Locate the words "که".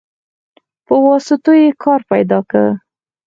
2.49-2.63